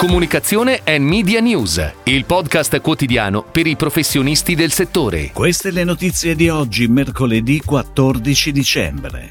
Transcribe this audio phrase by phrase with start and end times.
[0.00, 5.30] Comunicazione e Media News, il podcast quotidiano per i professionisti del settore.
[5.30, 9.28] Queste le notizie di oggi, mercoledì 14 dicembre.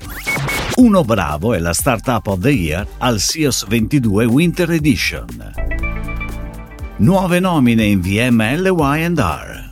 [0.75, 5.25] Uno Bravo è la Startup of the Year al SIOS 22 Winter Edition.
[6.97, 9.71] Nuove nomine in VML Y&R.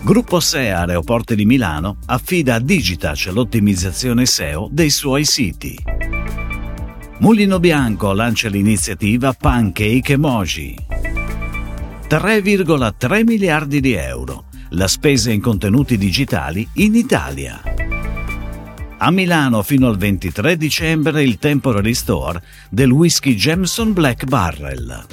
[0.00, 5.97] Gruppo SEA Aeroporti di Milano affida a Digitac l'ottimizzazione SEO dei suoi siti.
[7.20, 10.76] Mulino Bianco lancia l'iniziativa Pancake Emoji.
[12.08, 17.60] 3,3 miliardi di euro, la spesa in contenuti digitali in Italia.
[18.98, 25.06] A Milano fino al 23 dicembre il temporary store del whisky Jameson Black Barrel.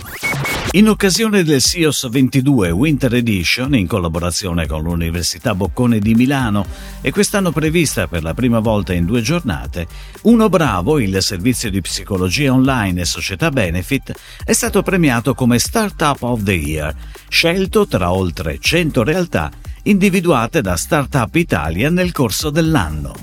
[0.76, 6.66] In occasione del SIOS 22 Winter Edition, in collaborazione con l'Università Boccone di Milano
[7.00, 9.88] e quest'anno prevista per la prima volta in due giornate,
[10.24, 14.12] Uno Bravo, il servizio di psicologia online e società benefit,
[14.44, 16.94] è stato premiato come Startup of the Year,
[17.30, 19.50] scelto tra oltre 100 realtà
[19.84, 23.16] individuate da Startup Italia nel corso dell'anno.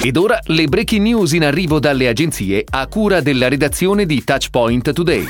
[0.00, 4.92] Ed ora le breaking news in arrivo dalle agenzie a cura della redazione di Touchpoint
[4.92, 5.26] Today.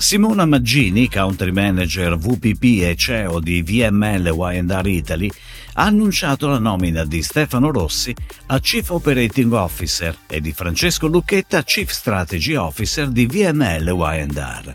[0.00, 5.30] Simona Maggini, country manager VPP e CEO di VML Y&R Italy,
[5.74, 8.14] ha annunciato la nomina di Stefano Rossi
[8.46, 14.74] a Chief Operating Officer e di Francesco Lucchetta Chief Strategy Officer di VML Y&R.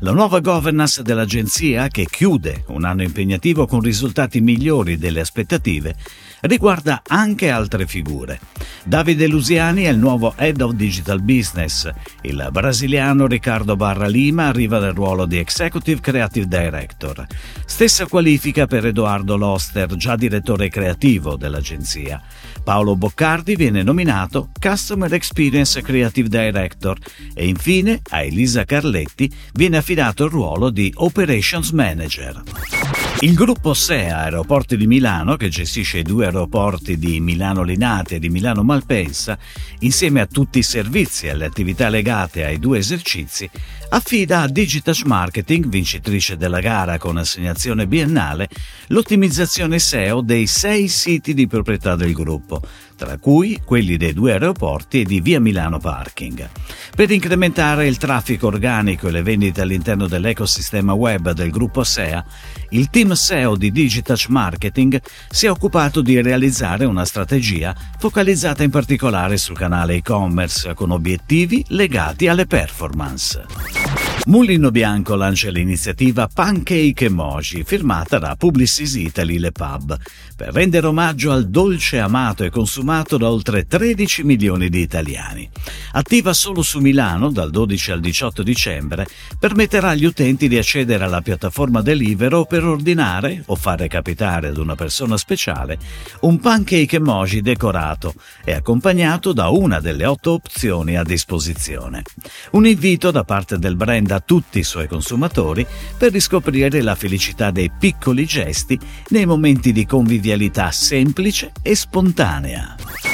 [0.00, 5.96] La nuova governance dell'agenzia, che chiude un anno impegnativo con risultati migliori delle aspettative,
[6.42, 8.38] riguarda anche altre figure.
[8.84, 11.90] Davide Lusiani è il nuovo Head of Digital Business.
[12.20, 17.26] Il brasiliano Riccardo Barra Lima arriva nel ruolo di Executive Creative Director.
[17.64, 20.35] Stessa qualifica per Edoardo Loster, già direttore
[20.68, 22.22] creativo dell'agenzia.
[22.62, 26.98] Paolo Boccardi viene nominato Customer Experience Creative Director
[27.34, 33.05] e infine a Elisa Carletti viene affidato il ruolo di Operations Manager.
[33.20, 38.18] Il gruppo SEA Aeroporti di Milano, che gestisce i due aeroporti di Milano Linate e
[38.18, 39.38] di Milano Malpensa,
[39.80, 43.48] insieme a tutti i servizi e le attività legate ai due esercizi,
[43.88, 48.50] affida a Digitash Marketing, vincitrice della gara con assegnazione biennale,
[48.88, 52.60] l'ottimizzazione SEO dei sei siti di proprietà del gruppo,
[52.96, 56.48] tra cui quelli dei due aeroporti e di Via Milano Parking.
[56.94, 62.24] Per incrementare il traffico organico e le vendite all'interno dell'ecosistema web del gruppo SEA,
[62.70, 68.70] il team SEO di Digitouch Marketing si è occupato di realizzare una strategia focalizzata in
[68.70, 73.95] particolare sul canale e-commerce con obiettivi legati alle performance.
[74.26, 79.96] Mulino Bianco lancia l'iniziativa Pancake Emoji, firmata da Publicis Italy Le Pub,
[80.34, 85.48] per rendere omaggio al dolce amato e consumato da oltre 13 milioni di italiani.
[85.92, 89.06] Attiva solo su Milano dal 12 al 18 dicembre,
[89.38, 94.74] permetterà agli utenti di accedere alla piattaforma Delivero per ordinare o fare capitare ad una
[94.74, 95.78] persona speciale
[96.22, 98.12] un pancake emoji decorato
[98.44, 102.02] e accompagnato da una delle otto opzioni a disposizione.
[102.50, 105.66] Un invito da parte del brand a tutti i suoi consumatori
[105.96, 108.78] per riscoprire la felicità dei piccoli gesti
[109.08, 113.05] nei momenti di convivialità semplice e spontanea.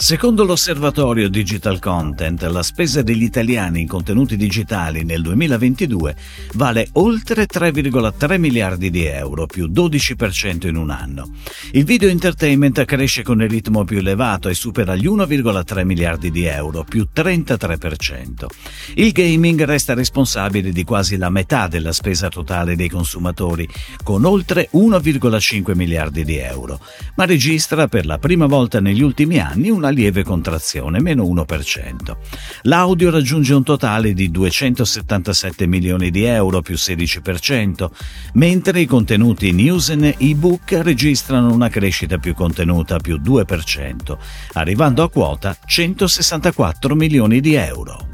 [0.00, 6.16] Secondo l'osservatorio Digital Content, la spesa degli italiani in contenuti digitali nel 2022
[6.54, 11.28] vale oltre 3,3 miliardi di euro, più 12% in un anno.
[11.72, 16.46] Il video entertainment cresce con il ritmo più elevato e supera gli 1,3 miliardi di
[16.46, 18.46] euro, più 33%.
[18.94, 23.68] Il gaming resta responsabile di quasi la metà della spesa totale dei consumatori,
[24.02, 26.80] con oltre 1,5 miliardi di euro,
[27.16, 32.16] ma registra per la prima volta negli ultimi anni una lieve contrazione, meno 1%.
[32.62, 37.90] L'audio raggiunge un totale di 277 milioni di euro, più 16%,
[38.34, 44.16] mentre i contenuti news e ebook registrano una crescita più contenuta, più 2%,
[44.54, 48.06] arrivando a quota 164 milioni di euro.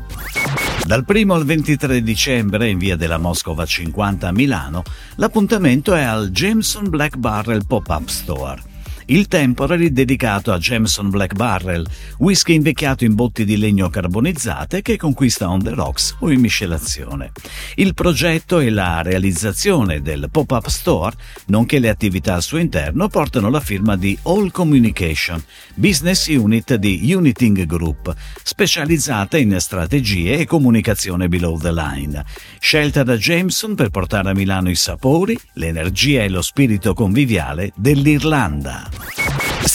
[0.84, 4.82] Dal 1 al 23 dicembre, in via della Moscova 50 a Milano,
[5.16, 8.74] l'appuntamento è al Jameson Black Barrel Pop-Up Store
[9.06, 11.86] il temporary dedicato a Jameson Black Barrel,
[12.18, 17.30] whisky invecchiato in botti di legno carbonizzate che conquista on the rocks o in miscelazione.
[17.76, 21.16] Il progetto e la realizzazione del pop-up store,
[21.46, 25.42] nonché le attività al suo interno, portano la firma di All Communication,
[25.74, 28.12] business unit di Uniting Group,
[28.42, 32.24] specializzata in strategie e comunicazione below the line,
[32.58, 38.95] scelta da Jameson per portare a Milano i sapori, l'energia e lo spirito conviviale dell'Irlanda.